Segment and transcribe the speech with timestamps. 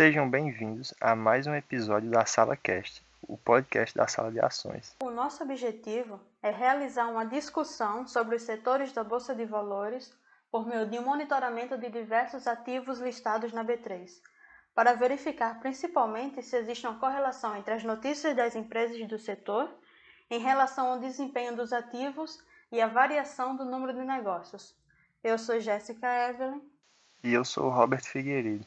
[0.00, 4.96] Sejam bem-vindos a mais um episódio da Sala Cast, o podcast da Sala de Ações.
[5.02, 10.10] O nosso objetivo é realizar uma discussão sobre os setores da Bolsa de Valores
[10.50, 14.10] por meio de um monitoramento de diversos ativos listados na B3,
[14.74, 19.68] para verificar principalmente se existe uma correlação entre as notícias das empresas do setor
[20.30, 22.42] em relação ao desempenho dos ativos
[22.72, 24.74] e a variação do número de negócios.
[25.22, 26.62] Eu sou Jéssica Evelyn.
[27.22, 28.64] E eu sou Robert Figueiredo.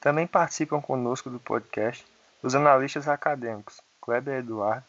[0.00, 2.06] Também participam conosco do podcast
[2.42, 4.84] os analistas acadêmicos Kleber Eduardo,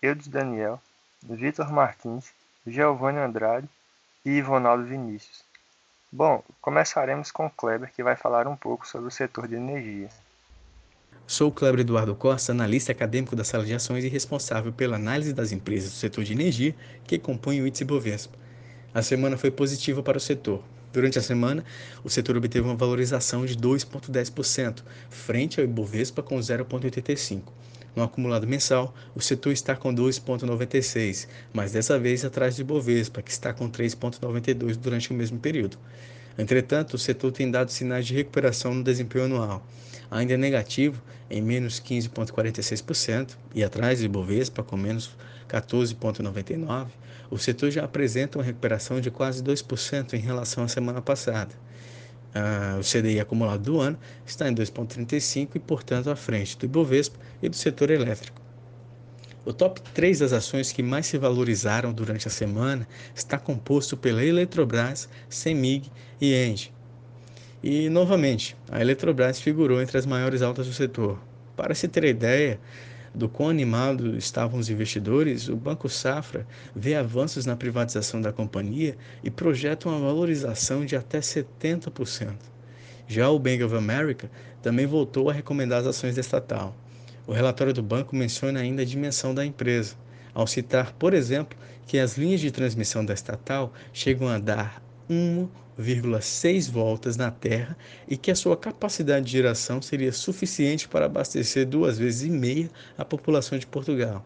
[0.00, 0.80] Eudes Daniel,
[1.22, 2.32] Vitor Martins,
[2.66, 3.68] Giovanni Andrade
[4.24, 5.44] e Ivonaldo Vinícius.
[6.10, 10.08] Bom, começaremos com Kleber, que vai falar um pouco sobre o setor de energia.
[11.26, 15.32] Sou o Kleber Eduardo Costa, analista acadêmico da sala de ações e responsável pela análise
[15.32, 16.74] das empresas do setor de energia
[17.04, 18.38] que compõem o índice Bovespa.
[18.94, 20.62] A semana foi positiva para o setor.
[20.92, 21.64] Durante a semana,
[22.04, 27.42] o setor obteve uma valorização de 2,10%, frente ao Ibovespa com 0,85%.
[27.94, 33.30] No acumulado mensal, o setor está com 2,96, mas dessa vez atrás do Ibovespa, que
[33.30, 35.78] está com 3,92 durante o mesmo período.
[36.38, 39.66] Entretanto, o setor tem dado sinais de recuperação no desempenho anual.
[40.12, 45.16] Ainda é negativo, em menos 15,46%, e atrás do Ibovespa, com menos
[45.48, 46.86] 14,99%,
[47.30, 51.54] o setor já apresenta uma recuperação de quase 2% em relação à semana passada.
[52.34, 57.18] Ah, o CDI acumulado do ano está em 2,35 e, portanto, à frente do Ibovespa
[57.42, 58.38] e do setor elétrico.
[59.46, 64.22] O top 3 das ações que mais se valorizaram durante a semana está composto pela
[64.22, 65.90] Eletrobras, Semig
[66.20, 66.70] e Engie.
[67.62, 71.20] E, novamente, a Eletrobras figurou entre as maiores altas do setor.
[71.56, 72.58] Para se ter ideia,
[73.14, 78.96] do quão animados estavam os investidores, o Banco Safra vê avanços na privatização da companhia
[79.22, 82.34] e projeta uma valorização de até 70%.
[83.06, 84.30] Já o Bank of America
[84.62, 86.74] também voltou a recomendar as ações da estatal.
[87.26, 89.94] O relatório do banco menciona ainda a dimensão da empresa,
[90.34, 91.56] ao citar, por exemplo,
[91.86, 94.82] que as linhas de transmissão da estatal chegam a dar
[95.78, 97.76] 1,6 voltas na Terra
[98.08, 102.70] e que a sua capacidade de geração seria suficiente para abastecer duas vezes e meia
[102.96, 104.24] a população de Portugal.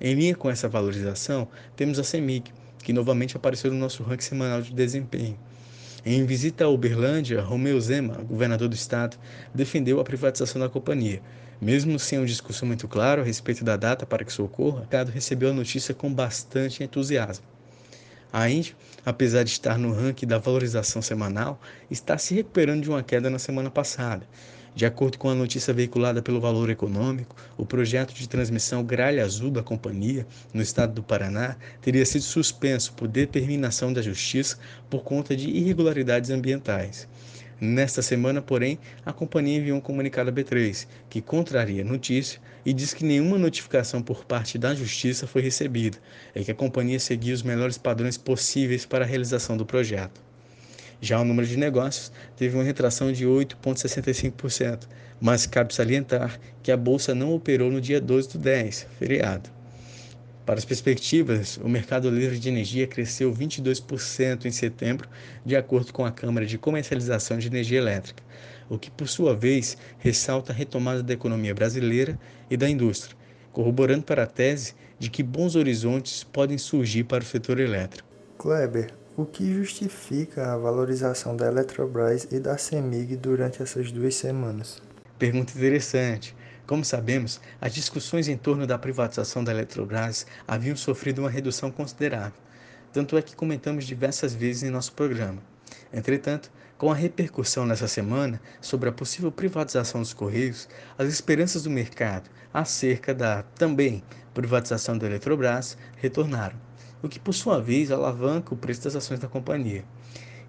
[0.00, 2.52] Em linha com essa valorização, temos a CEMIG,
[2.82, 5.38] que novamente apareceu no nosso ranking semanal de desempenho.
[6.06, 9.18] Em visita a Uberlândia, Romeu Zema, governador do estado,
[9.52, 11.20] defendeu a privatização da companhia.
[11.60, 14.80] Mesmo sem um discurso muito claro a respeito da data para que isso ocorra, o
[14.80, 17.57] mercado recebeu a notícia com bastante entusiasmo.
[18.32, 18.74] A Índia,
[19.06, 21.58] apesar de estar no ranking da valorização semanal,
[21.90, 24.26] está se recuperando de uma queda na semana passada.
[24.74, 29.50] De acordo com a notícia veiculada pelo Valor Econômico, o projeto de transmissão Gralha Azul
[29.50, 34.58] da companhia, no estado do Paraná, teria sido suspenso por determinação da Justiça
[34.90, 37.08] por conta de irregularidades ambientais.
[37.60, 42.72] Nesta semana, porém, a companhia enviou um comunicado à B3, que contraria a notícia e
[42.72, 45.98] diz que nenhuma notificação por parte da Justiça foi recebida
[46.36, 50.20] e que a companhia seguia os melhores padrões possíveis para a realização do projeto.
[51.00, 54.86] Já o número de negócios teve uma retração de 8,65%,
[55.20, 59.57] mas cabe salientar que a bolsa não operou no dia 12 do 10, feriado.
[60.48, 65.06] Para as perspectivas, o mercado livre de energia cresceu 22% em setembro,
[65.44, 68.22] de acordo com a Câmara de Comercialização de Energia Elétrica,
[68.66, 72.18] o que, por sua vez, ressalta a retomada da economia brasileira
[72.50, 73.14] e da indústria,
[73.52, 78.08] corroborando para a tese de que bons horizontes podem surgir para o setor elétrico.
[78.38, 84.80] Kleber, o que justifica a valorização da Eletrobras e da CEMIG durante essas duas semanas?
[85.18, 86.34] Pergunta interessante.
[86.68, 92.38] Como sabemos, as discussões em torno da privatização da Eletrobras haviam sofrido uma redução considerável,
[92.92, 95.42] tanto é que comentamos diversas vezes em nosso programa.
[95.90, 101.70] Entretanto, com a repercussão nessa semana sobre a possível privatização dos Correios, as esperanças do
[101.70, 104.04] mercado acerca da também
[104.34, 106.60] privatização da Eletrobras retornaram,
[107.02, 109.86] o que por sua vez alavanca o preço das ações da companhia.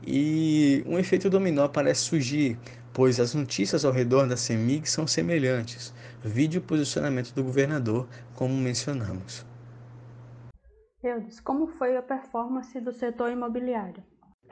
[0.06, 2.58] E um efeito dominó parece surgir,
[3.00, 8.06] pois as notícias ao redor da CEMIG são semelhantes, Vide o posicionamento do governador,
[8.36, 9.46] como mencionamos.
[11.02, 14.04] Eudes, como foi a performance do setor imobiliário?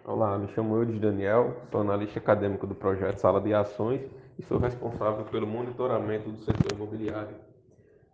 [0.05, 3.99] Olá, me chamo Eudes Daniel, sou analista acadêmico do projeto Sala de Ações
[4.39, 7.35] e sou responsável pelo monitoramento do setor imobiliário.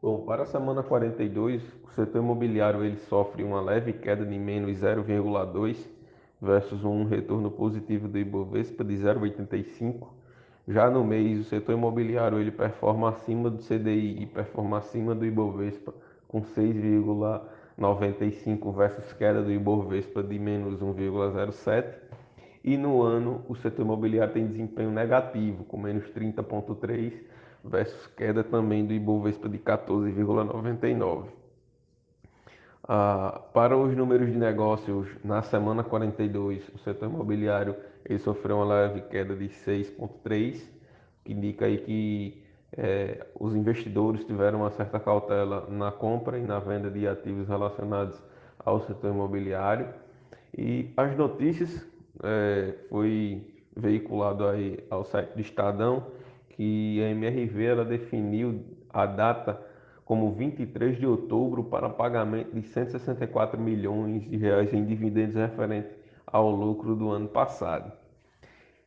[0.02, 4.80] Bom, para a semana 42, o setor imobiliário ele sofre uma leve queda de menos
[4.80, 5.78] 0,2
[6.42, 10.23] versus um retorno positivo do Ibovespa de 0,85
[10.68, 15.26] já no mês, o setor imobiliário ele performa acima do CDI e performa acima do
[15.26, 15.94] Ibovespa,
[16.28, 21.84] com 6,95 versus queda do Ibovespa de menos 1,07.
[22.64, 27.12] e no ano o setor imobiliário tem desempenho negativo, com menos 30,3
[27.62, 31.43] versus queda também do Ibovespa de 14,99.
[32.86, 37.76] Ah, para os números de negócios, na semana 42, o setor imobiliário
[38.06, 40.62] ele sofreu uma leve queda de 6,3,
[41.24, 42.44] que indica aí que
[42.76, 48.22] é, os investidores tiveram uma certa cautela na compra e na venda de ativos relacionados
[48.60, 49.88] ao setor imobiliário.
[50.58, 51.86] E as notícias
[52.22, 56.08] é, foi veiculado aí ao site do Estadão
[56.50, 59.60] que a MRV ela definiu a data
[60.06, 65.90] como 23 de outubro para pagamento de 164 milhões de reais em dividendos referente
[66.26, 67.92] ao lucro do ano passado.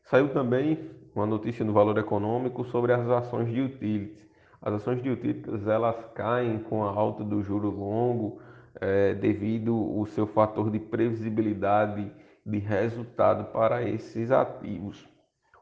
[0.05, 0.79] Saiu também
[1.15, 4.27] uma notícia no Valor Econômico sobre as ações de utilities.
[4.61, 8.41] As ações de utilities elas caem com a alta do juro longo
[8.81, 12.13] é, devido ao seu fator de previsibilidade
[12.45, 15.09] de resultado para esses ativos.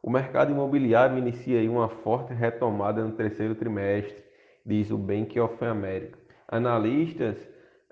[0.02, 4.23] O mercado imobiliário inicia uma forte retomada no terceiro trimestre,
[4.64, 6.18] diz o Bank of America.
[6.48, 7.36] Analistas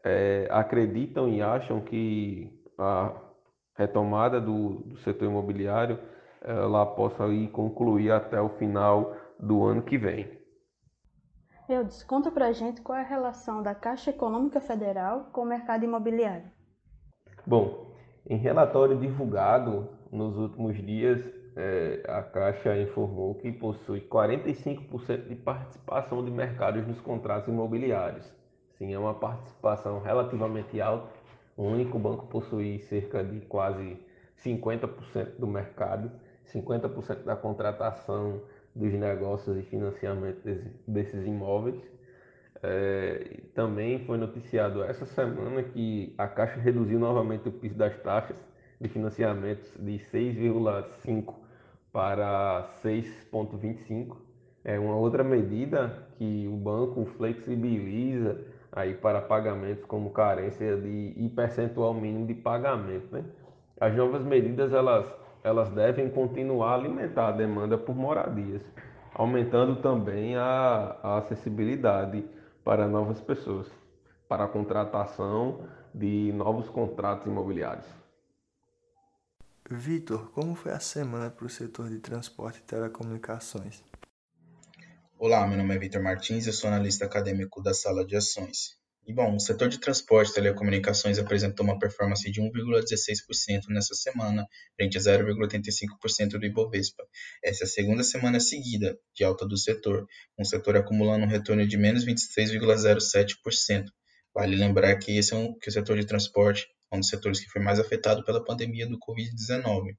[0.05, 3.13] é, acreditam e acham que a
[3.75, 5.99] retomada do, do setor imobiliário
[6.45, 10.29] ela possa ir concluir até o final do ano que vem.
[11.69, 15.85] Eudes, conta pra gente qual é a relação da Caixa Econômica Federal com o mercado
[15.85, 16.51] imobiliário.
[17.47, 17.93] Bom,
[18.29, 21.25] em relatório divulgado nos últimos dias,
[21.57, 28.27] é, a Caixa informou que possui 45% de participação de mercados nos contratos imobiliários.
[28.79, 31.09] Sim, é uma participação relativamente alta.
[31.57, 33.99] O único banco possui cerca de quase
[34.43, 36.11] 50% do mercado,
[36.47, 38.41] 50% da contratação
[38.75, 40.41] dos negócios e financiamento
[40.87, 41.81] desses imóveis.
[42.63, 48.37] É, também foi noticiado essa semana que a Caixa reduziu novamente o piso das taxas
[48.83, 51.35] de financiamentos de 6,5
[51.93, 54.17] para 6,25.
[54.65, 58.41] É uma outra medida que o banco flexibiliza
[58.73, 63.07] aí para pagamentos como carência de e percentual mínimo de pagamento.
[63.13, 63.25] Né?
[63.81, 65.07] As novas medidas elas,
[65.45, 68.63] elas devem continuar a alimentar a demanda por moradias,
[69.15, 72.25] aumentando também a, a acessibilidade
[72.65, 73.71] para novas pessoas,
[74.29, 75.61] para a contratação
[75.95, 78.02] de novos contratos imobiliários.
[79.75, 83.83] Vitor, como foi a semana para o setor de transporte e telecomunicações?
[85.19, 88.77] Olá, meu nome é Vitor Martins, eu sou analista acadêmico da sala de ações.
[89.07, 94.47] E bom, o setor de transporte e telecomunicações apresentou uma performance de 1,16% nessa semana,
[94.77, 97.03] frente a 0,85% do Ibovespa.
[97.43, 100.07] Essa é a segunda semana seguida de alta do setor,
[100.39, 103.87] o setor acumulando um retorno de menos 23,07%.
[104.35, 106.67] Vale lembrar que esse é um, que o setor de transporte
[106.97, 109.97] um dos setores que foi mais afetado pela pandemia do Covid-19.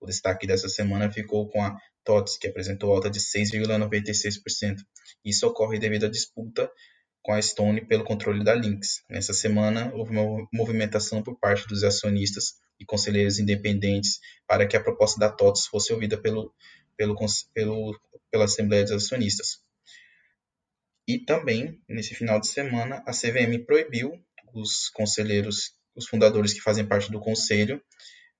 [0.00, 4.76] O destaque dessa semana ficou com a TOTS, que apresentou alta de 6,96%.
[5.24, 6.70] Isso ocorre devido à disputa
[7.22, 9.02] com a Stone pelo controle da Lynx.
[9.10, 14.82] Nessa semana, houve uma movimentação por parte dos acionistas e conselheiros independentes para que a
[14.82, 16.54] proposta da TOTS fosse ouvida pelo,
[16.96, 17.16] pelo,
[17.52, 19.60] pelo, pela Assembleia dos Acionistas.
[21.08, 24.12] E também, nesse final de semana, a CVM proibiu
[24.52, 27.82] os conselheiros, os fundadores que fazem parte do conselho,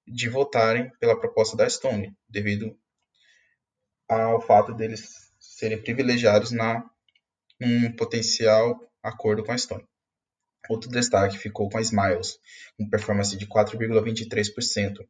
[0.07, 2.79] de votarem pela proposta da Stone, devido
[4.09, 6.89] ao fato deles serem privilegiados na
[7.61, 9.87] um potencial acordo com a Estônia.
[10.69, 12.39] Outro destaque ficou com a Smiles,
[12.77, 15.07] com performance de 4,23%.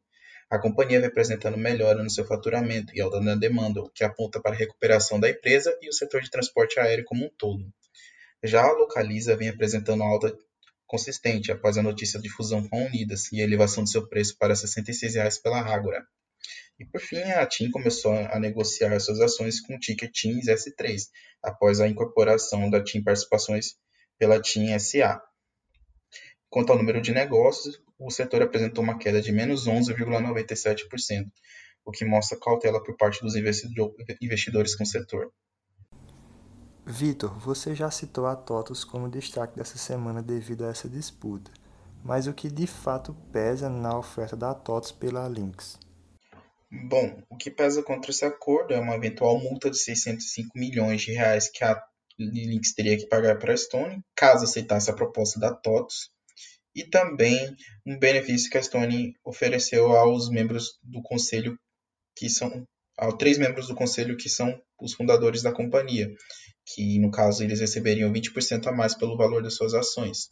[0.49, 4.39] A companhia vem apresentando melhora no seu faturamento e alta na demanda, o que aponta
[4.39, 7.67] para a recuperação da empresa e o setor de transporte aéreo como um todo.
[8.43, 10.33] Já a Localiza vem apresentando alta
[10.87, 14.37] consistente após a notícia de fusão com a Unidas e a elevação de seu preço
[14.37, 16.07] para R$ 66,00 pela Ágora.
[16.79, 21.07] E por fim, a TIM começou a negociar suas ações com o ticker TIM S3,
[21.43, 23.75] após a incorporação da TIM Participações
[24.17, 25.21] pela TIM SA.
[26.49, 31.27] Quanto ao número de negócios, o setor apresentou uma queda de menos 11,97%,
[31.83, 35.31] o que mostra cautela por parte dos investidores com o setor.
[36.89, 41.51] Vitor, você já citou a TOTUS como destaque dessa semana devido a essa disputa,
[42.01, 45.77] mas o que de fato pesa na oferta da TOTUS pela Lynx?
[46.71, 51.11] Bom, o que pesa contra esse acordo é uma eventual multa de 605 milhões de
[51.11, 51.77] reais que a
[52.17, 56.09] Lynx teria que pagar para a Stone, caso aceitasse a proposta da TOTS,
[56.73, 57.53] e também
[57.85, 61.59] um benefício que a Stone ofereceu aos membros do conselho
[62.15, 62.65] que são
[62.97, 66.11] aos três membros do conselho que são os fundadores da companhia,
[66.67, 70.29] que no caso eles receberiam 20% a mais pelo valor das suas ações.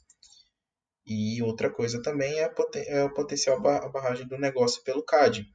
[1.05, 2.51] E outra coisa também é,
[2.87, 5.47] é o potencial ba barragem do negócio pelo CAD,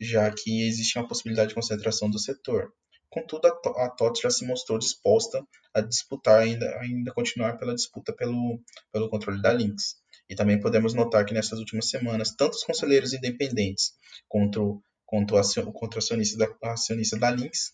[0.00, 2.72] já que existe uma possibilidade de concentração do setor.
[3.10, 5.42] Contudo, a TOTS já se mostrou disposta
[5.74, 8.60] a disputar, ainda, ainda continuar pela disputa pelo,
[8.92, 9.96] pelo controle da Lynx.
[10.28, 13.92] E também podemos notar que nessas últimas semanas, tanto os conselheiros independentes
[14.28, 17.72] quanto, o, o acionista da, acionista da Lynx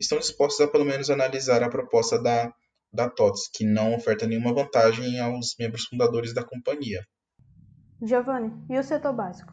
[0.00, 2.52] estão dispostos a pelo menos analisar a proposta da,
[2.92, 7.04] da TOTS, que não oferta nenhuma vantagem aos membros fundadores da companhia.
[8.02, 9.52] Giovanni, e o setor básico?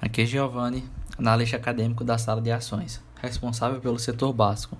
[0.00, 4.76] Aqui é Giovanni, analista acadêmico da sala de ações responsável pelo setor básico.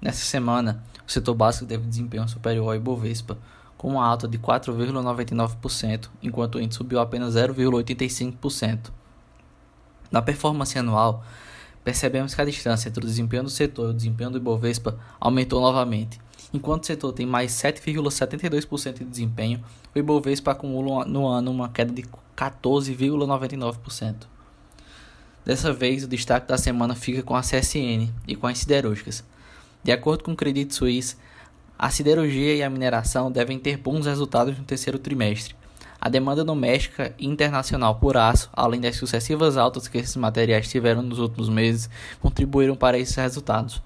[0.00, 3.38] Nessa semana, o setor básico teve desempenho superior ao Ibovespa,
[3.76, 8.90] com uma alta de 4,99%, enquanto o índice subiu apenas 0,85%.
[10.10, 11.24] Na performance anual,
[11.88, 15.58] percebemos que a distância entre o desempenho do setor e o desempenho do Ibovespa aumentou
[15.58, 16.20] novamente.
[16.52, 19.64] Enquanto o setor tem mais 7,72% de desempenho,
[19.94, 22.04] o Ibovespa acumula no ano uma queda de
[22.36, 24.26] 14,99%.
[25.46, 29.24] Dessa vez, o destaque da semana fica com a CSN e com as siderúrgicas.
[29.82, 31.16] De acordo com o Credit Suisse,
[31.78, 35.56] a siderurgia e a mineração devem ter bons resultados no terceiro trimestre.
[36.00, 41.02] A demanda doméstica e internacional por aço, além das sucessivas altas que esses materiais tiveram
[41.02, 41.90] nos últimos meses,
[42.20, 43.82] contribuíram para esses resultados.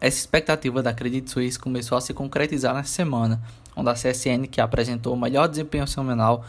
[0.00, 3.42] Essa expectativa da Credit Suisse começou a se concretizar nessa semana,
[3.74, 6.44] onde a CSN, que apresentou o melhor desempenho semanal,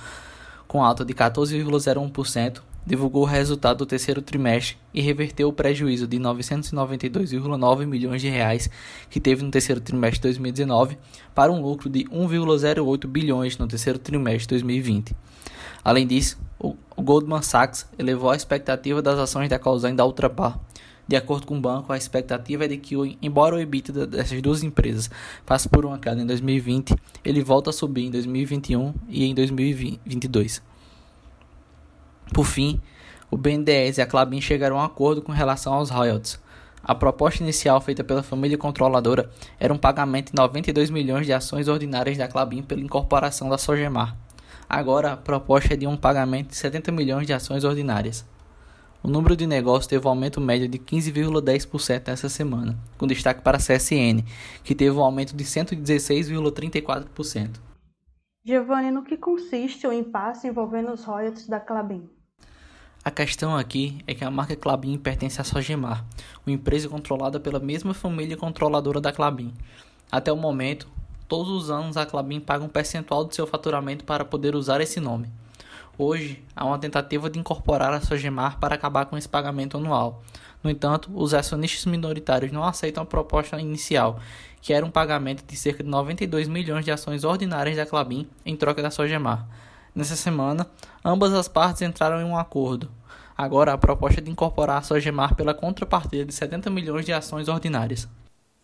[0.67, 6.17] com alta de 14,01%, divulgou o resultado do terceiro trimestre e reverteu o prejuízo de
[6.17, 8.69] 992,9 milhões de reais
[9.09, 10.97] que teve no terceiro trimestre de 2019
[11.33, 15.15] para um lucro de 1,08 bilhões no terceiro trimestre de 2020.
[15.83, 20.59] Além disso, o Goldman Sachs elevou a expectativa das ações da Cosan da Ultrapar.
[21.07, 24.63] De acordo com o banco, a expectativa é de que, embora o EBITDA dessas duas
[24.63, 25.09] empresas
[25.45, 30.63] passe por uma queda em 2020, ele volta a subir em 2021 e em 2022.
[32.33, 32.81] Por fim,
[33.29, 36.39] o BNDES e a Clabin chegaram a um acordo com relação aos royalties.
[36.83, 39.29] A proposta inicial feita pela família controladora
[39.59, 44.15] era um pagamento de 92 milhões de ações ordinárias da Clabin pela incorporação da Sogemar.
[44.69, 48.25] Agora, a proposta é de um pagamento de 70 milhões de ações ordinárias.
[49.01, 53.57] O número de negócios teve um aumento médio de 15,10% nessa semana, com destaque para
[53.57, 54.23] a CSN,
[54.63, 57.59] que teve um aumento de 116,34%.
[58.43, 62.09] Giovanni, no que consiste o impasse envolvendo os royalties da Clabin?
[63.07, 66.03] A questão aqui é que a marca Clabin pertence à Sogemar,
[66.43, 69.53] uma empresa controlada pela mesma família controladora da Clabin.
[70.11, 70.87] Até o momento,
[71.27, 74.99] todos os anos a Clabin paga um percentual do seu faturamento para poder usar esse
[74.99, 75.31] nome.
[75.95, 80.23] Hoje, há uma tentativa de incorporar a Sogemar para acabar com esse pagamento anual.
[80.63, 84.19] No entanto, os acionistas minoritários não aceitam a proposta inicial,
[84.59, 88.55] que era um pagamento de cerca de 92 milhões de ações ordinárias da Clabin em
[88.55, 89.47] troca da Sogemar.
[89.95, 90.69] Nessa semana,
[91.05, 92.91] ambas as partes entraram em um acordo.
[93.37, 97.47] Agora, a proposta é de incorporar a Sogemar pela contrapartida de 70 milhões de ações
[97.47, 98.05] ordinárias.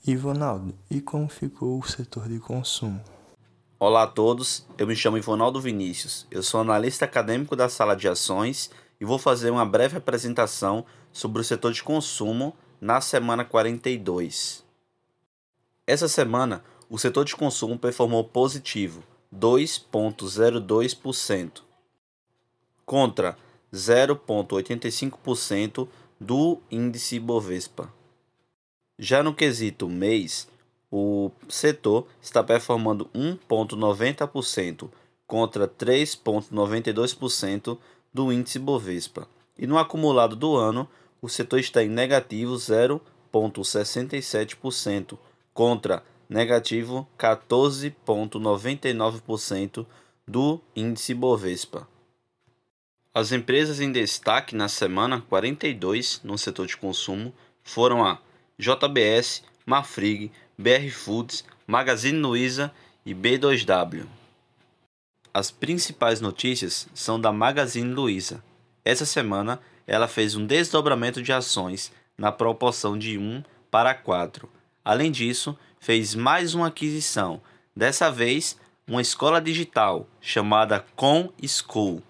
[0.05, 3.01] Ivonaldo, e como ficou o setor de consumo?
[3.79, 8.09] Olá a todos, eu me chamo Ivonaldo Vinícius, eu sou analista acadêmico da sala de
[8.09, 8.69] ações
[8.99, 14.65] e vou fazer uma breve apresentação sobre o setor de consumo na semana 42.
[15.87, 19.01] Essa semana, o setor de consumo performou positivo,
[19.33, 21.61] 2,02%,
[22.85, 23.37] contra
[23.73, 25.87] 0,85%
[26.19, 27.91] do índice Bovespa.
[28.99, 30.47] Já no quesito mês,
[30.91, 34.89] o setor está performando 1,90%
[35.25, 37.77] contra 3,92%
[38.13, 39.25] do índice Bovespa.
[39.57, 40.85] E no acumulado do ano,
[41.21, 45.17] o setor está em negativo 0,67%
[45.53, 49.85] contra negativo 14,99%
[50.25, 51.85] do índice Bovespa.
[53.13, 58.17] As empresas em destaque na semana 42 no setor de consumo foram a
[58.57, 62.71] JBS, Mafrig, BR Foods, Magazine Luiza
[63.05, 64.05] e B2W.
[65.33, 68.41] As principais notícias são da Magazine Luiza.
[68.85, 74.49] Essa semana ela fez um desdobramento de ações na proporção de 1 para 4.
[74.83, 77.41] Além disso, fez mais uma aquisição,
[77.75, 78.57] dessa vez
[78.87, 82.03] uma escola digital chamada Com School,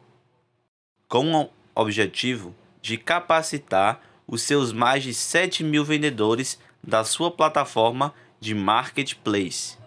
[1.07, 8.13] com o objetivo de capacitar os seus mais de 7 mil vendedores da sua plataforma
[8.41, 9.77] de marketplace.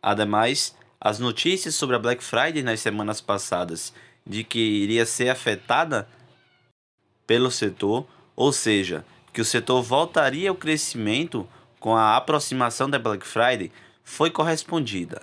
[0.00, 3.92] Ademais, as notícias sobre a Black Friday nas semanas passadas
[4.24, 6.08] de que iria ser afetada
[7.26, 11.48] pelo setor, ou seja, que o setor voltaria ao crescimento
[11.84, 13.70] com a aproximação da Black Friday
[14.02, 15.20] foi correspondida.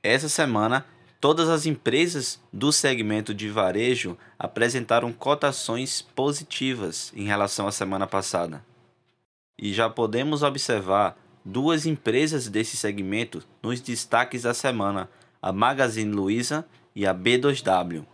[0.00, 0.86] Essa semana,
[1.20, 8.64] Todas as empresas do segmento de varejo apresentaram cotações positivas em relação à semana passada.
[9.60, 15.10] E já podemos observar duas empresas desse segmento nos destaques da semana,
[15.42, 16.64] a Magazine Luiza
[16.96, 18.06] e a B2W.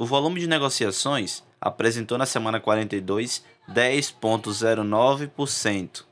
[0.00, 6.04] O volume de negociações apresentou na semana 42 10,09%,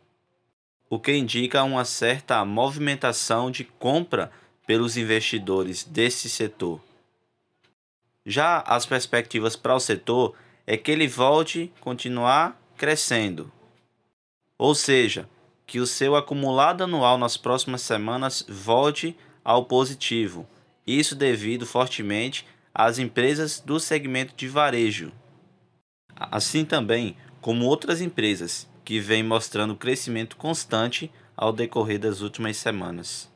[0.90, 4.30] o que indica uma certa movimentação de compra
[4.66, 6.83] pelos investidores desse setor.
[8.26, 10.35] Já as perspectivas para o setor
[10.66, 13.50] é que ele volte a continuar crescendo.
[14.59, 15.26] Ou seja,
[15.66, 20.47] que o seu acumulado anual nas próximas semanas volte ao positivo.
[20.87, 22.45] Isso devido fortemente
[22.78, 25.12] às empresas do segmento de varejo.
[26.14, 33.28] Assim também como outras empresas que vêm mostrando crescimento constante ao decorrer das últimas semanas.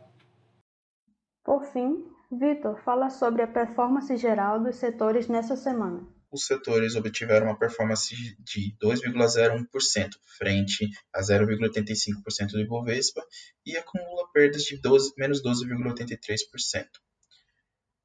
[1.44, 7.46] Por fim, Vitor fala sobre a performance geral dos setores nessa semana os setores obtiveram
[7.46, 10.08] uma performance de 2,01%
[10.38, 13.22] frente a 0,85% do Ibovespa
[13.66, 16.86] e acumula perdas de 12, menos 12,83%.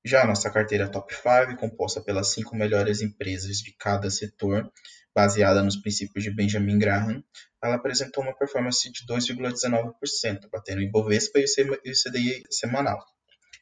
[0.08, 4.72] Já a nossa carteira Top 5, composta pelas cinco melhores empresas de cada setor,
[5.14, 7.22] baseada nos princípios de Benjamin Graham,
[7.62, 13.06] ela apresentou uma performance de 2,19%, batendo o Ibovespa e o CDI semanal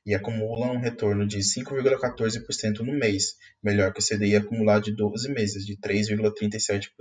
[0.05, 3.33] e acumula um retorno de 5,14% no mês,
[3.63, 6.91] melhor que o CDI acumulado de 12 meses, de 3,37%.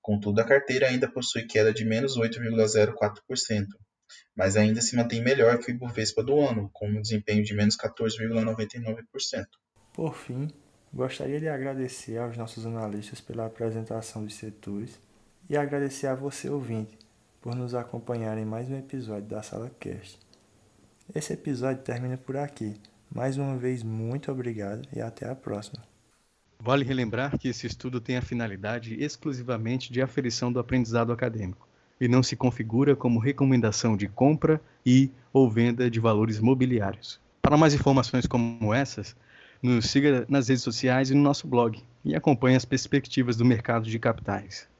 [0.00, 3.66] Contudo, a carteira ainda possui queda de menos 8,04%,
[4.36, 7.76] mas ainda se mantém melhor que o Ibovespa do ano, com um desempenho de menos
[7.76, 9.46] 14,99%.
[9.92, 10.50] Por fim,
[10.92, 15.00] gostaria de agradecer aos nossos analistas pela apresentação dos setores
[15.48, 16.98] e agradecer a você, ouvinte,
[17.40, 20.18] por nos acompanhar em mais um episódio da Sala Cast.
[21.14, 22.80] Esse episódio termina por aqui.
[23.14, 25.84] Mais uma vez, muito obrigado e até a próxima.
[26.58, 31.68] Vale relembrar que esse estudo tem a finalidade exclusivamente de aferição do aprendizado acadêmico
[32.00, 37.20] e não se configura como recomendação de compra e ou venda de valores mobiliários.
[37.40, 39.16] Para mais informações como essas,
[39.62, 43.88] nos siga nas redes sociais e no nosso blog e acompanhe as perspectivas do mercado
[43.88, 44.68] de capitais.